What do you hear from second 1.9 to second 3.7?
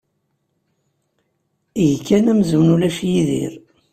kan amzun ulac Yidir.